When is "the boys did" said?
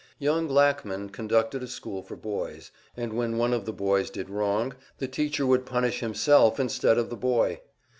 3.65-4.31